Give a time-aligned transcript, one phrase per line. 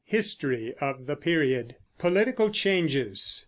[0.05, 3.39] HISTORY OF THE PERIOD POLITICAL CHANGES.